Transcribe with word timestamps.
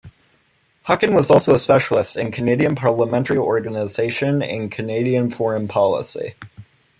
Hockin 0.85 1.13
was 1.13 1.29
also 1.29 1.53
a 1.53 1.59
specialist 1.59 2.17
in 2.17 2.31
Canadian 2.31 2.73
parliamentary 2.73 3.37
organization 3.37 4.41
and 4.41 4.71
Canadian 4.71 5.29
foreign 5.29 5.67
policy. 5.67 6.33